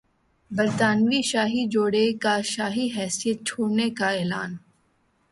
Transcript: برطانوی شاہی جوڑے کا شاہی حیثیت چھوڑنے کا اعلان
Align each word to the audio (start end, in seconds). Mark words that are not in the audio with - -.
برطانوی 0.51 1.21
شاہی 1.21 1.65
جوڑے 1.67 2.05
کا 2.23 2.35
شاہی 2.43 2.87
حیثیت 2.95 3.45
چھوڑنے 3.47 3.89
کا 3.89 4.09
اعلان 4.09 4.51